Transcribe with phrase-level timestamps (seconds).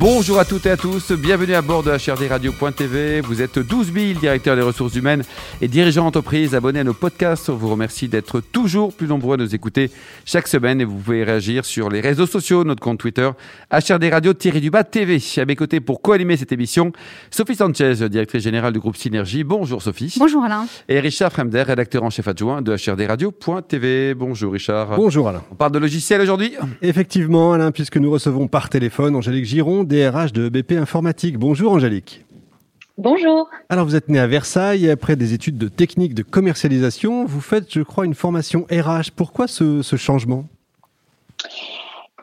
[0.00, 3.20] Bonjour à toutes et à tous, bienvenue à bord de HRDRadio.tv.
[3.20, 5.24] Vous êtes 12 000 directeurs des ressources humaines
[5.60, 7.50] et dirigeants d'entreprise abonnés à nos podcasts.
[7.50, 9.90] On vous remercie d'être toujours plus nombreux à nous écouter
[10.24, 13.28] chaque semaine et vous pouvez réagir sur les réseaux sociaux, notre compte Twitter,
[13.70, 15.18] HRDRadio-du-bas TV.
[15.36, 16.92] À mes côtés pour co-animer cette émission,
[17.30, 19.44] Sophie Sanchez, directrice générale du groupe Synergie.
[19.44, 20.14] Bonjour Sophie.
[20.18, 20.64] Bonjour Alain.
[20.88, 24.14] Et Richard Fremder, rédacteur en chef adjoint de HRDRadio.tv.
[24.14, 24.96] Bonjour Richard.
[24.96, 25.42] Bonjour Alain.
[25.52, 26.54] On parle de logiciel aujourd'hui?
[26.80, 31.36] Effectivement Alain, puisque nous recevons par téléphone Angélique Giron, DRH de BP Informatique.
[31.36, 32.24] Bonjour Angélique.
[32.96, 33.48] Bonjour.
[33.68, 37.40] Alors vous êtes né à Versailles et après des études de technique de commercialisation, vous
[37.40, 39.10] faites, je crois, une formation RH.
[39.16, 40.44] Pourquoi ce, ce changement?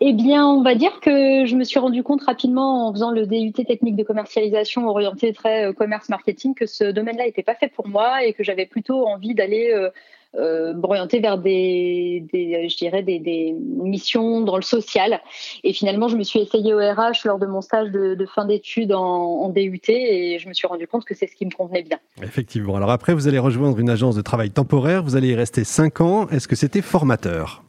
[0.01, 3.25] Eh bien, on va dire que je me suis rendu compte rapidement en faisant le
[3.25, 7.69] DUT technique de commercialisation orienté très euh, commerce marketing que ce domaine-là n'était pas fait
[7.69, 9.89] pour moi et que j'avais plutôt envie d'aller euh,
[10.35, 15.21] euh, m'orienter vers des, je dirais des, missions dans le social.
[15.63, 18.93] Et finalement, je me suis essayée au RH lors de mon stage de, fin d'études
[18.93, 21.83] en, en, DUT et je me suis rendu compte que c'est ce qui me convenait
[21.83, 21.99] bien.
[22.21, 22.75] Effectivement.
[22.75, 25.01] Alors après, vous allez rejoindre une agence de travail temporaire.
[25.01, 26.27] Vous allez y rester cinq ans.
[26.29, 27.63] Est-ce que c'était formateur?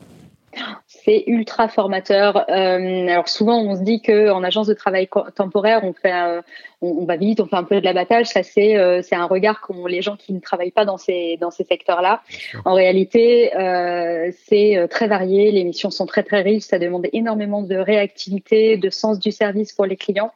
[1.09, 2.45] C'est ultra formateur.
[2.51, 6.42] Euh, alors souvent, on se dit que en agence de travail temporaire, on fait, euh,
[6.83, 8.27] on, on, va vite, on fait un peu de l'abattage.
[8.27, 11.39] Ça, c'est euh, c'est un regard qu'ont les gens qui ne travaillent pas dans ces
[11.41, 12.20] dans ces secteurs-là.
[12.67, 15.50] En réalité, euh, c'est très varié.
[15.50, 16.65] Les missions sont très très riches.
[16.65, 20.33] Ça demande énormément de réactivité, de sens du service pour les clients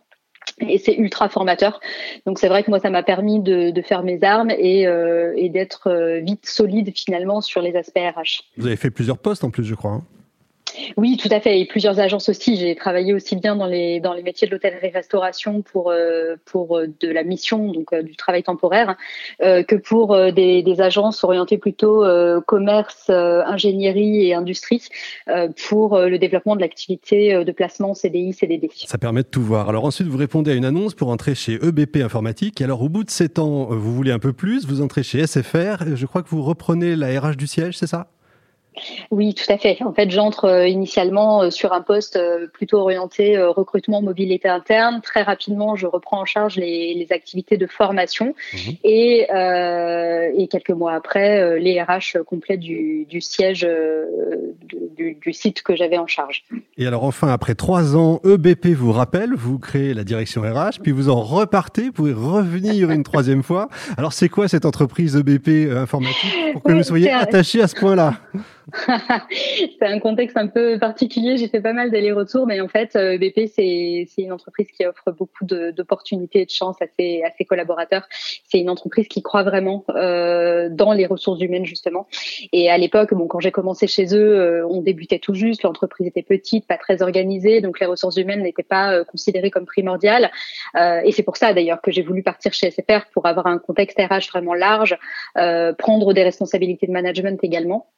[0.58, 1.80] et c'est ultra formateur.
[2.26, 5.32] Donc c'est vrai que moi ça m'a permis de, de, faire mes armes et, euh,
[5.36, 8.44] et d'être vite solide finalement sur les aspects RH.
[8.56, 9.92] Vous avez fait plusieurs postes en plus, je crois.
[9.92, 10.02] Hein
[10.96, 11.60] oui, tout à fait.
[11.60, 12.56] Et plusieurs agences aussi.
[12.56, 16.86] J'ai travaillé aussi bien dans les dans les métiers de l'hôtellerie-restauration pour euh, pour euh,
[17.00, 18.96] de la mission, donc euh, du travail temporaire,
[19.40, 22.04] que pour des, agences orientées plutôt
[22.46, 24.88] commerce, ingénierie et industrie
[25.68, 28.70] pour le développement de l'activité de placement CDI, CDD.
[28.74, 29.68] Ça permet de tout voir.
[29.68, 32.60] Alors ensuite, vous répondez à une annonce pour entrer chez EBP Informatique.
[32.60, 35.94] Alors au bout de sept ans, vous voulez un peu plus, vous entrez chez SFR.
[35.94, 38.08] Je crois que vous reprenez la RH du siège, c'est ça?
[39.10, 39.78] Oui, tout à fait.
[39.82, 45.00] En fait, j'entre euh, initialement euh, sur un poste euh, plutôt orienté recrutement, mobilité interne.
[45.02, 48.56] Très rapidement, je reprends en charge les, les activités de formation mmh.
[48.84, 53.66] et, euh, et, quelques mois après, les RH complets du, du siège
[54.96, 56.44] du, du, site que j'avais en charge.
[56.76, 60.92] Et alors enfin, après trois ans, EBP vous rappelle, vous créez la direction RH, puis
[60.92, 63.68] vous en repartez, vous pouvez revenir une troisième fois.
[63.96, 66.52] Alors c'est quoi cette entreprise EBP informatique?
[66.52, 68.14] Pour que oui, vous soyez attaché à ce point-là?
[69.78, 71.36] c'est un contexte un peu particulier.
[71.36, 75.10] J'ai fait pas mal d'allers-retours, mais en fait, euh, BP, c'est une entreprise qui offre
[75.10, 78.06] beaucoup d'opportunités et de chances à ses, à ses collaborateurs.
[78.48, 82.06] C'est une entreprise qui croit vraiment euh, dans les ressources humaines, justement.
[82.52, 85.62] Et à l'époque, bon, quand j'ai commencé chez eux, euh, on débutait tout juste.
[85.62, 89.66] L'entreprise était petite, pas très organisée, donc les ressources humaines n'étaient pas euh, considérées comme
[89.66, 90.30] primordiales.
[91.04, 93.98] Et c'est pour ça, d'ailleurs, que j'ai voulu partir chez SFR pour avoir un contexte
[93.98, 94.96] RH vraiment large,
[95.78, 97.88] prendre des responsabilités de management également.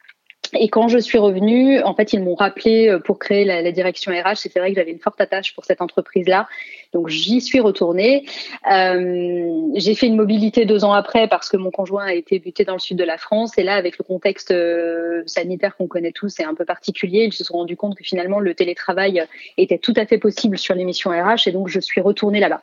[0.53, 4.11] Et quand je suis revenue, en fait, ils m'ont rappelé euh, pour créer la, direction
[4.11, 4.35] RH.
[4.35, 6.47] C'est vrai que j'avais une forte attache pour cette entreprise-là.
[6.93, 8.25] Donc, j'y suis retournée.
[8.71, 12.63] Euh, j'ai fait une mobilité deux ans après parce que mon conjoint a été buté
[12.63, 13.57] dans le sud de la France.
[13.57, 17.25] Et là, avec le contexte euh, sanitaire qu'on connaît tous, c'est un peu particulier.
[17.25, 19.23] Ils se sont rendus compte que finalement, le télétravail
[19.57, 21.47] était tout à fait possible sur l'émission RH.
[21.47, 22.61] Et donc, je suis retournée là-bas.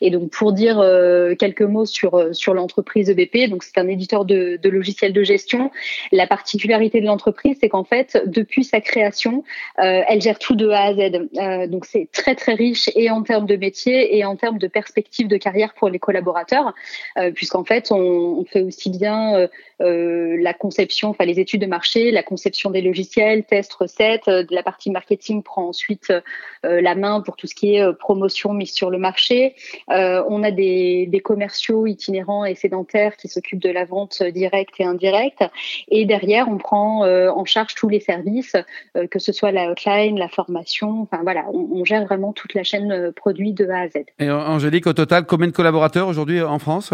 [0.00, 0.76] Et donc, pour dire
[1.38, 5.70] quelques mots sur, sur l'entreprise EBP, donc c'est un éditeur de, de logiciels de gestion.
[6.12, 7.21] La particularité de l'entreprise,
[7.60, 9.44] c'est qu'en fait, depuis sa création,
[9.78, 11.28] euh, elle gère tout de A à Z.
[11.36, 14.66] Euh, donc c'est très très riche et en termes de métier et en termes de
[14.66, 16.74] perspectives de carrière pour les collaborateurs,
[17.18, 22.22] euh, puisqu'en fait, on, fait aussi bien la conception, enfin les études de marché, la
[22.22, 24.26] conception des logiciels, tests, recettes.
[24.26, 26.12] la partie marketing prend ensuite
[26.62, 29.54] la main pour tout ce qui est promotion mise sur le marché.
[29.88, 34.84] on a des, des commerciaux itinérants et sédentaires qui s'occupent de la vente directe et
[34.84, 35.44] indirecte.
[35.88, 37.04] Et derrière, on prend
[37.34, 38.56] en charge tous les services,
[38.96, 41.02] euh, que ce soit la hotline, la formation.
[41.02, 44.04] Enfin voilà, on, on gère vraiment toute la chaîne euh, produit de A à Z.
[44.18, 46.92] Et Angélique, au total, combien de collaborateurs aujourd'hui en France?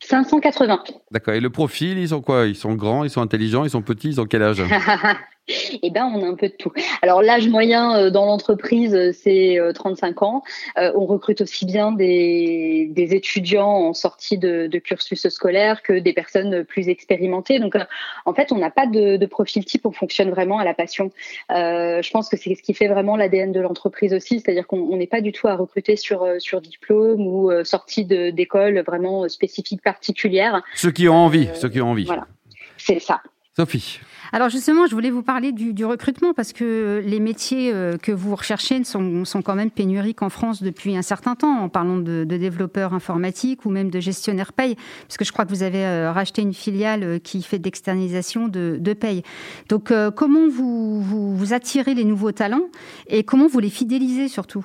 [0.00, 0.84] 580.
[1.10, 1.34] D'accord.
[1.34, 2.46] Et le profil, ils sont quoi?
[2.46, 4.62] Ils sont grands, ils sont intelligents, ils sont petits, ils ont quel âge?
[5.82, 6.72] eh ben, on a un peu de tout.
[7.02, 10.42] Alors l'âge moyen euh, dans l'entreprise, euh, c'est 35 euh, ans.
[10.76, 16.88] on recrute aussi bien des, étudiants en sortie de, cursus scolaire que des personnes plus
[16.88, 17.58] expérimentées.
[17.58, 17.76] Donc
[18.24, 21.10] en fait, on n'a pas de, profil type, on fonctionne vraiment à la passion.
[21.50, 25.06] je pense que c'est ce qui fait vraiment l'ADN de l'entreprise aussi, c'est-à-dire qu'on n'est
[25.06, 30.62] pas du tout à recruter sur, sur diplôme ou sortie d'école vraiment spécifique particulière.
[30.74, 32.04] Ceux qui ont envie, ceux qui ont envie.
[32.04, 32.26] Voilà,
[32.76, 33.20] c'est ça.
[33.56, 34.00] Sophie.
[34.32, 38.34] Alors justement, je voulais vous parler du, recrutement parce que les métiers euh, que vous
[38.34, 42.92] recherchez sont, quand même pénuriques en France depuis un certain temps, en parlant de, développeurs
[42.92, 44.76] informatiques ou même de gestionnaires paye,
[45.06, 48.76] puisque je crois que vous avez euh, racheté une filiale euh, qui fait d'externalisation de,
[48.78, 49.22] de, paye.
[49.68, 52.68] Donc comment vous, vous attirez les nouveaux talents
[53.06, 54.64] et comment vous les fidélisez surtout?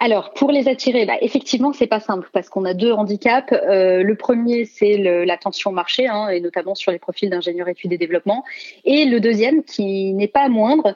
[0.00, 3.52] Alors, pour les attirer, bah, effectivement, c'est pas simple parce qu'on a deux handicaps.
[3.52, 7.92] Euh, le premier, c'est la tension marché, hein, et notamment sur les profils d'ingénieurs études
[7.92, 8.44] et développement.
[8.84, 10.94] Et le deuxième, qui n'est pas moindre,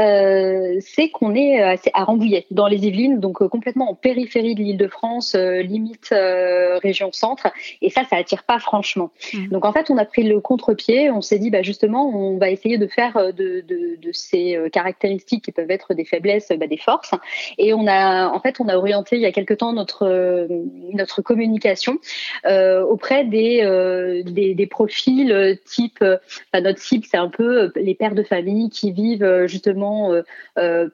[0.00, 4.62] euh, c'est qu'on est à Rambouillet, dans les Yvelines, donc euh, complètement en périphérie de
[4.62, 6.12] l'Île-de-France, limite
[6.82, 7.48] région centre.
[7.82, 9.10] Et ça, ça attire pas franchement.
[9.32, 9.48] Mmh.
[9.48, 11.10] Donc en fait, on a pris le contre-pied.
[11.10, 13.64] On s'est dit, bah, justement, on va essayer de faire de,
[14.12, 17.12] ces caractéristiques qui peuvent être des faiblesses, bah, des forces.
[17.58, 20.46] Et on a en fait, on a orienté il y a quelque temps notre euh,
[20.92, 21.98] notre communication
[22.46, 26.04] euh, auprès des, euh, des, profils type.
[26.54, 30.12] notre cible, c'est un peu les pères de famille qui vivent justement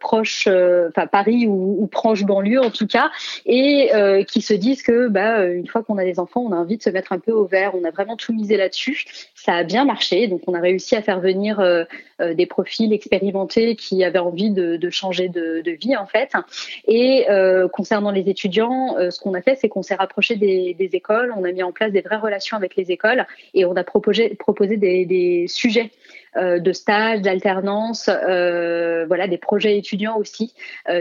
[0.00, 3.10] proche, enfin Paris ou, proche banlieue en tout cas,
[3.44, 3.90] et
[4.28, 6.82] qui se disent que bah, une fois qu'on a des enfants, on a envie de
[6.82, 7.72] se mettre un peu au vert.
[7.74, 9.04] On a vraiment tout misé là-dessus.
[9.34, 11.62] Ça a bien marché, donc on a réussi à faire venir
[12.20, 16.32] des profils expérimentés qui avaient envie de, de changer de, de, vie en fait.
[16.86, 16.95] Et
[17.28, 21.32] euh, concernant les étudiants, euh, ce qu'on a fait, c'est qu'on s'est rapproché des, écoles,
[21.36, 24.30] on a mis en place des vraies relations avec les écoles et on a proposé,
[24.34, 25.90] proposé des, sujets
[26.36, 30.54] euh, de stage, d'alternance, voilà, des projets étudiants aussi,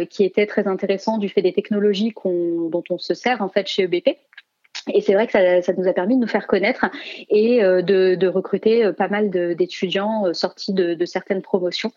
[0.09, 3.83] qui étaient très intéressants du fait des technologies dont on se sert en fait chez
[3.83, 4.17] EBP.
[4.93, 6.85] Et c'est vrai que ça, nous a permis de nous faire connaître
[7.29, 11.91] et euh, de, recruter euh, pas mal d'étudiants euh, sortis de, certaines promotions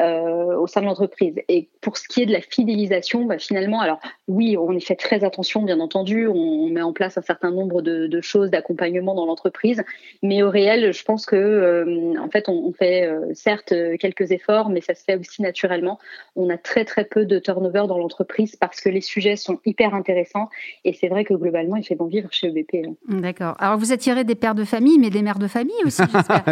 [0.00, 1.34] au sein de l'entreprise.
[1.48, 3.98] Et pour ce qui est de la fidélisation, bah, finalement, alors
[4.28, 6.28] oui, on y fait très attention, bien entendu.
[6.28, 9.82] On, met en place un certain nombre de, choses d'accompagnement dans l'entreprise,
[10.22, 14.94] mais au réel, je pense que en fait, on fait certes quelques efforts, mais ça
[14.94, 15.98] se fait aussi naturellement.
[16.36, 19.94] On a très très peu de turnover dans l'entreprise parce que les sujets sont hyper
[19.94, 20.48] intéressants
[20.84, 22.88] et c'est vrai que globalement, il fait bon vivre chez EBP.
[23.08, 23.56] D'accord.
[23.58, 26.44] Alors vous attirez des pères de famille, mais des mères de famille aussi, j'espère.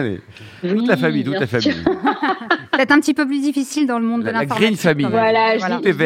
[0.63, 1.75] toute la famille, toute la famille.
[2.77, 4.61] Peut-être un petit peu plus difficile dans le monde de l'informatique.
[4.61, 5.07] La green famille.
[5.07, 5.77] Voilà, voilà.
[5.77, 5.97] je dis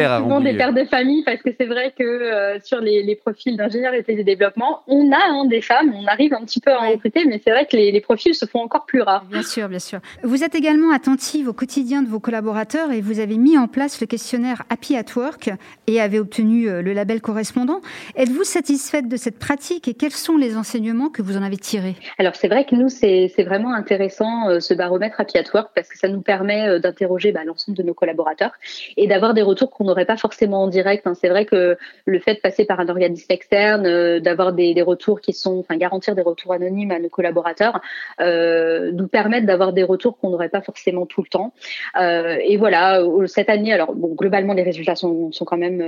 [0.43, 4.15] des pères de famille parce que c'est vrai que euh, sur les, profils d'ingénieurs et
[4.15, 7.25] de développement, on a hein, des femmes, on arrive un petit peu à en recruter,
[7.25, 9.25] mais c'est vrai que les, profils se font encore plus rares.
[9.25, 9.99] Bien sûr, bien sûr.
[10.23, 13.99] Vous êtes également attentive au quotidien de vos collaborateurs et vous avez mis en place
[13.99, 15.51] le questionnaire Happy at Work
[15.87, 17.81] et avez obtenu euh, le label correspondant.
[18.15, 21.95] Êtes-vous satisfaite de cette pratique et quels sont les enseignements que vous en avez tirés?
[22.17, 25.87] Alors c'est vrai que nous, c'est vraiment intéressant euh, ce baromètre Happy at Work parce
[25.87, 28.51] que ça nous permet euh, d'interroger bah, l'ensemble de nos collaborateurs
[28.97, 31.05] et d'avoir des retours qu'on n'aurait pas forcément en direct.
[31.05, 31.13] Hein.
[31.13, 34.81] C'est vrai que le fait de passer par un organisme externe, euh, d'avoir des, des,
[34.81, 37.81] retours qui sont, enfin garantir des retours anonymes à nos collaborateurs,
[38.19, 41.53] nous permettent d'avoir des retours qu'on n'aurait pas forcément tout le temps.
[41.97, 45.83] Et voilà, cette année, alors bon, globalement les résultats sont, sont quand même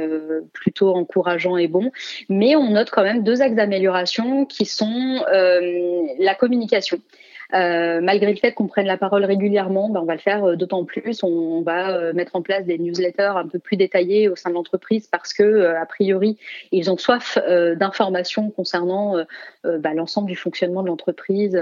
[0.54, 1.92] plutôt encourageants et bons,
[2.30, 5.60] mais on note quand même deux axes améliorations qui sont euh,
[6.20, 7.00] la communication.
[7.54, 10.56] Euh, malgré le fait qu'on prenne la parole régulièrement, ben, on va le faire euh,
[10.56, 11.24] d'autant plus.
[11.24, 14.56] On, va euh, mettre en place des newsletters un peu plus détaillés au sein de
[14.56, 16.38] l'entreprise parce que, a priori,
[16.72, 17.38] ils ont soif
[17.78, 19.16] d'informations concernant
[19.64, 21.60] ben, l'ensemble du fonctionnement de l'entreprise,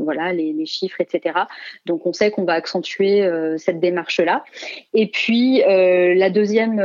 [0.00, 1.40] voilà, les, chiffres, etc.
[1.86, 4.44] Donc, on sait qu'on va accentuer cette démarche-là.
[4.94, 6.78] Et puis, la deuxième,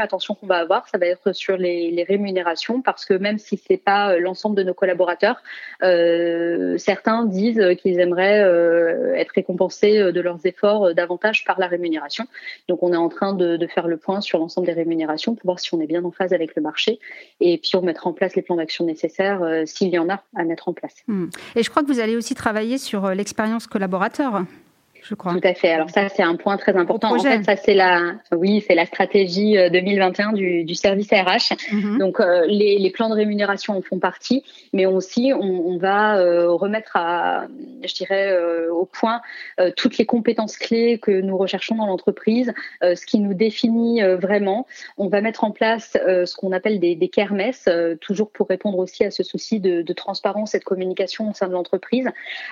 [0.00, 3.56] attention qu'on va avoir, ça va être sur les, les rémunérations parce que même si
[3.56, 5.42] c'est pas l'ensemble de nos collaborateurs,
[5.80, 11.66] certains disent qu'ils aimeraient euh, être récompensés euh, de leurs efforts euh, davantage par la
[11.66, 12.24] rémunération.
[12.68, 15.58] Donc on est en train de, faire le point sur l'ensemble des rémunérations pour voir
[15.58, 17.00] si on est bien en phase avec le marché
[17.40, 20.44] et puis on mettra en place les plans d'action nécessaires s'il y en a à
[20.44, 20.94] mettre en place.
[21.08, 21.28] Hmm.
[21.56, 24.44] Et je crois que vous allez aussi travailler sur l'expérience collaborateur.
[25.04, 25.32] Je crois.
[25.32, 25.70] Tout à fait.
[25.70, 27.14] Alors ça, c'est un point très important.
[27.14, 31.54] En fait, ça c'est la, oui, c'est la stratégie 2021 du, du service RH.
[31.72, 31.98] Mhm.
[31.98, 36.96] Donc les, les, plans de rémunération en font partie, mais aussi on, on va remettre
[36.96, 37.46] à,
[37.84, 38.36] je dirais,
[38.70, 39.20] au point
[39.76, 44.66] toutes les compétences clés que nous recherchons dans l'entreprise, ce qui nous définit vraiment.
[44.96, 47.68] On va mettre en place ce qu'on appelle des, des kermesses,
[48.00, 51.48] toujours pour répondre aussi à ce souci de, de transparence et de communication au sein
[51.48, 52.08] de l'entreprise.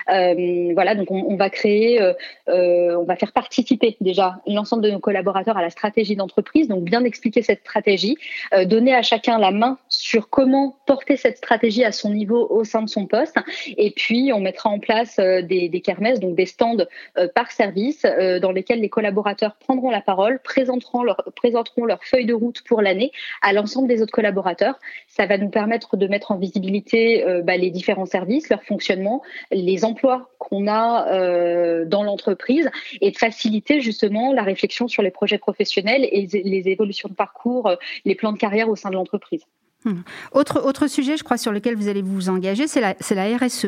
[0.09, 2.01] Euh, voilà, donc on, on va créer,
[2.49, 6.83] euh, on va faire participer déjà l'ensemble de nos collaborateurs à la stratégie d'entreprise, donc
[6.83, 8.17] bien expliquer cette stratégie,
[8.53, 12.63] euh, donner à chacun la main sur comment porter cette stratégie à son niveau au
[12.63, 13.35] sein de son poste,
[13.77, 16.85] et puis on mettra en place euh, des, kermesses, donc des stands
[17.35, 18.03] par service,
[18.41, 23.53] dans lesquels les collaborateurs prendront la parole, présenteront leur, feuille de route pour l'année à
[23.53, 24.79] l'ensemble des autres collaborateurs.
[25.07, 29.21] Ça va nous permettre de mettre en visibilité bah, les différents services, leur fonctionnement,
[29.51, 32.69] les emplois qu'on a euh, dans l'entreprise
[33.01, 37.67] et de faciliter justement la réflexion sur les projets professionnels et les évolutions de parcours,
[37.67, 39.45] euh, les plans de carrière au sein de l'entreprise.
[39.85, 40.01] Hmm.
[40.31, 43.67] Autre, autre sujet, je crois, sur lequel vous allez vous engager, c'est la, la RSE.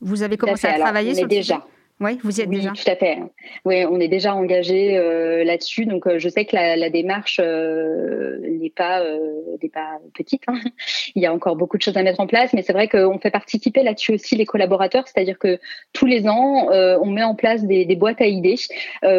[0.00, 1.66] Vous avez commencé à travailler sur déjà.
[2.00, 2.70] Oui, vous y êtes oui, déjà.
[2.70, 3.18] Tout à fait.
[3.64, 5.86] Oui, on est déjà engagé euh, là-dessus.
[5.86, 10.42] Donc, euh, je sais que la, la démarche euh, n'est pas euh, n'est pas petite.
[10.48, 10.58] Hein.
[11.14, 13.20] Il y a encore beaucoup de choses à mettre en place, mais c'est vrai qu'on
[13.20, 15.04] fait participer là-dessus aussi les collaborateurs.
[15.06, 15.60] C'est-à-dire que
[15.92, 18.56] tous les ans, euh, on met en place des, des boîtes à idées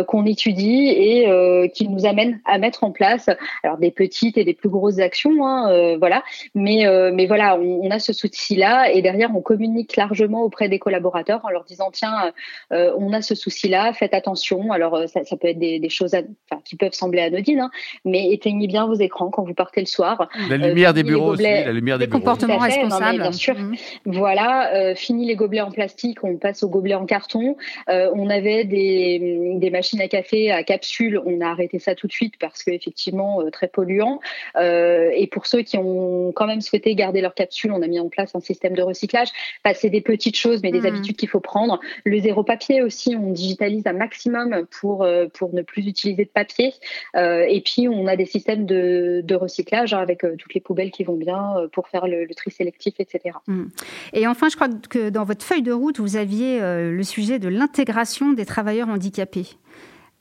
[0.07, 3.29] qu'on étudie et qui nous amènent à mettre en place
[3.63, 6.23] alors des petites et des plus grosses actions, hein, voilà.
[6.55, 10.79] Mais mais voilà, on, on a ce souci-là et derrière, on communique largement auprès des
[10.79, 12.33] collaborateurs en leur disant tiens
[12.71, 14.71] euh, on a ce souci-là, faites attention.
[14.71, 16.15] Alors, euh, ça, peut être des, choses
[16.63, 17.69] qui peuvent sembler anodines, hein,
[18.03, 20.27] mais éteignez bien vos écrans quand vous partez le soir.
[20.49, 23.19] La lumière des bureaux aussi, la lumière des, comportements responsables.
[23.19, 23.55] bien sûr.
[23.55, 23.75] Mhm.
[24.05, 27.55] Voilà, fini les gobelets en plastique, on passe aux gobelets en carton.
[27.87, 32.35] on avait des, machines à café à capsules, on a arrêté ça tout de suite
[32.39, 34.19] parce qu'effectivement, très polluant.
[34.59, 38.09] et pour ceux qui ont quand même souhaité garder leurs capsules, on a mis en
[38.09, 39.29] place un système de recyclage.
[39.73, 40.87] c'est des petites choses, mais des mhm.
[40.87, 41.79] habitudes qu'il faut prendre.
[42.03, 46.29] Le zéro papier aussi, on digitalise un maximum pour, euh, pour ne plus utiliser de
[46.29, 46.73] papier.
[47.17, 50.61] Euh, et puis, on a des systèmes de, de recyclage hein, avec euh, toutes les
[50.61, 53.37] poubelles qui vont bien pour faire le, tri sélectif, etc.
[53.47, 53.65] Mmh.
[54.13, 57.47] Et enfin, je crois que dans votre feuille de route, vous aviez le sujet de
[57.47, 59.47] l'intégration des travailleurs handicapés.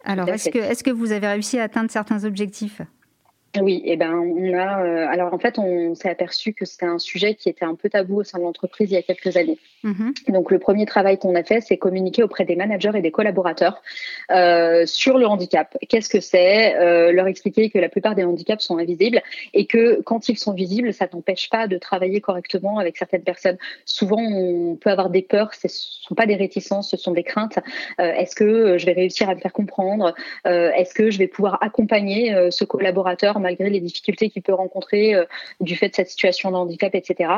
[0.05, 2.83] Alors, est-ce que, est que vous avez réussi à atteindre certains objectifs?
[3.61, 4.85] Oui, et eh ben on a.
[4.85, 7.89] Euh, alors en fait, on s'est aperçu que c'était un sujet qui était un peu
[7.89, 9.59] tabou au sein de l'entreprise il y a quelques années.
[9.85, 10.33] Mm-hmm.
[10.33, 13.81] Donc le premier travail qu'on a fait, c'est communiquer auprès des managers et des collaborateurs
[14.33, 15.77] euh, sur le handicap.
[15.89, 20.01] Qu'est-ce que c'est euh, Leur expliquer que la plupart des handicaps sont invisibles et que
[20.03, 23.59] quand ils sont visibles, ça n'empêche pas de travailler correctement avec certaines personnes.
[23.85, 25.55] Souvent, on peut avoir des peurs.
[25.55, 27.59] Ce sont pas des réticences, ce sont des craintes.
[27.99, 30.15] Est-ce que je vais réussir à me faire comprendre?
[30.45, 35.25] Est-ce que je vais pouvoir accompagner ce collaborateur malgré les difficultés qu'il peut rencontrer euh,
[35.61, 37.31] du fait de cette situation de handicap, etc.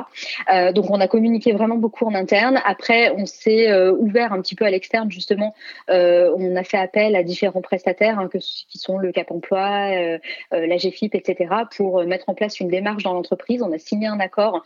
[0.52, 2.62] Euh, donc on a communiqué vraiment beaucoup en interne.
[2.64, 5.54] Après, on s'est euh, ouvert un petit peu à l'externe justement.
[5.88, 10.18] on a fait appel à différents prestataires hein, que, qui sont le Cap Emploi,
[10.52, 11.54] la GFIP, etc.
[11.76, 13.62] pour mettre en place une démarche dans l'entreprise.
[13.62, 14.62] On a signé un accord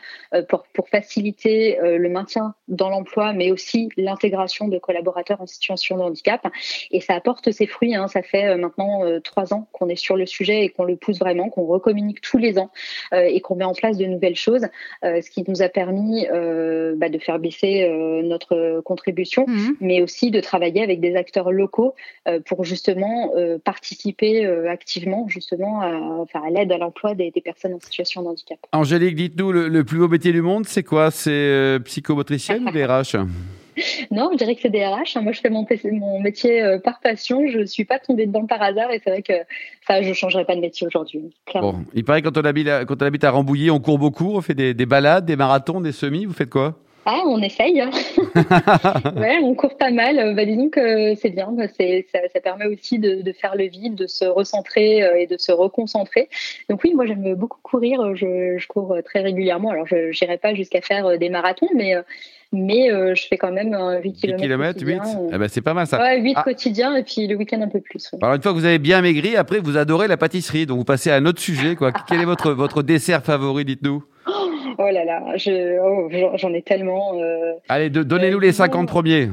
[0.48, 6.02] pour, pour faciliter le maintien dans l'emploi, mais aussi l'intégration de collaborateurs en situation de
[6.02, 6.46] handicap.
[6.90, 7.94] Et ça apporte ses fruits.
[7.94, 8.08] Hein.
[8.08, 11.29] Ça fait maintenant trois ans qu'on est sur le sujet et qu'on le pousse vraiment
[11.50, 12.70] qu'on recommunique tous les ans
[13.12, 14.66] euh, et qu'on met en place de nouvelles choses,
[15.04, 17.88] euh, ce qui nous a permis euh, bah, de faire baisser
[18.24, 19.76] notre contribution, mhm.
[19.80, 21.94] mais aussi de travailler avec des acteurs locaux
[22.46, 23.32] pour justement
[23.64, 28.58] participer activement justement à, à l'aide à l'emploi des, personnes en situation de handicap.
[28.72, 31.10] Angélique, dites-nous, le, plus beau métier du monde, c'est quoi?
[31.10, 33.16] C'est psychomotricienne ou RH
[34.10, 35.20] non, je dirais que c'est des RH.
[35.20, 37.46] Moi, je fais mon, mon métier euh, par passion.
[37.48, 39.32] Je ne suis pas tombée dedans par hasard et c'est vrai que
[39.86, 41.30] ça, je ne changerai pas de métier aujourd'hui.
[41.54, 43.98] Bon, il paraît que quand on habite à, quand on habite à Rambouillet, on court
[43.98, 46.24] beaucoup, on fait des, balades, des marathons, des semis.
[46.24, 46.76] Vous faites quoi?
[47.06, 47.80] Ah, on essaye.
[47.80, 47.90] Hein.
[49.16, 50.34] ouais, on court pas mal.
[50.34, 51.48] Bah, disons que c'est bien.
[51.78, 55.50] Ça, ça, permet aussi de, faire le vide, de se recentrer euh, et de se
[55.50, 56.28] reconcentrer.
[56.68, 58.14] Donc oui, moi j'aime beaucoup courir.
[58.14, 59.70] Je, je, cours très régulièrement.
[59.70, 61.96] Alors je n'irai pas jusqu'à faire euh, des marathons, mais
[62.52, 64.80] mais euh, je fais quand même 8 km.
[64.80, 65.00] 8 8
[65.32, 65.98] eh ben, C'est pas mal ça.
[66.00, 66.42] Ouais, 8 ah.
[66.42, 68.10] quotidiens et puis le week-end un peu plus.
[68.20, 70.66] Alors, une fois que vous avez bien maigri, après, vous adorez la pâtisserie.
[70.66, 71.76] Donc, vous passez à un autre sujet.
[71.76, 71.92] Quoi.
[72.08, 74.04] Quel est votre, votre dessert favori Dites-nous?
[74.78, 75.20] Oh là là,
[75.82, 77.12] oh, j'en ai tellement.
[77.68, 79.28] Allez, donnez-nous les 50 premiers.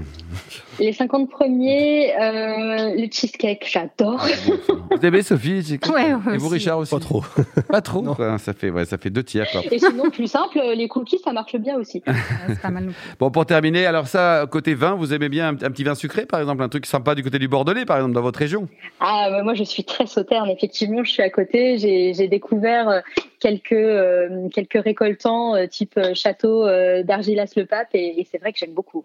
[0.79, 4.22] Les 50 premiers, euh, le cheesecake, j'adore.
[4.22, 7.24] Ah, vous aimez Sophie ouais, Et vous Richard aussi Pas trop.
[7.69, 9.48] Pas trop Ça, fait, ouais, ça fait deux tiers.
[9.51, 9.62] Quoi.
[9.72, 12.03] Et sinon, plus simple, les cookies, ça marche bien aussi.
[12.48, 12.91] c'est pas mal.
[13.19, 16.39] Bon, pour terminer, alors ça, côté vin, vous aimez bien un, petit vin sucré, par
[16.39, 18.67] exemple Un truc sympa du côté du Bordelais, par exemple, dans votre région?
[19.00, 20.50] Ah, bah, moi, je suis très sauterne.
[20.50, 21.77] Effectivement, je suis à côté.
[21.77, 23.00] J'ai découvert euh,
[23.39, 26.65] quelques, euh, quelques récoltants type château
[27.03, 29.03] d'Argilas-le-Pape et, et c'est vrai que j'aime beaucoup.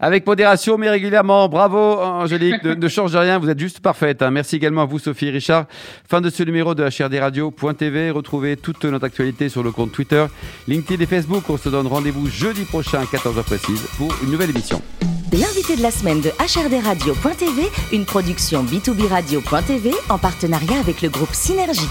[0.00, 1.48] Avec modération, mais régulièrement.
[1.48, 2.64] Bravo, Angélique.
[2.64, 4.20] Ne, change rien, vous êtes juste parfaite.
[4.20, 4.32] Hein.
[4.32, 5.66] Merci également à vous, Sophie et Richard.
[6.08, 8.10] Fin de ce numéro de HRDRadio.tv.
[8.10, 10.26] Retrouvez toute notre actualité sur le compte Twitter,
[10.66, 11.44] LinkedIn et Facebook.
[11.48, 14.82] On se donne rendez-vous jeudi prochain à 14h précise pour une nouvelle émission.
[15.32, 21.32] L'invité de la semaine de HRDRadio.tv, une production B2B Radio.tv en partenariat avec le groupe
[21.32, 21.88] Synergie.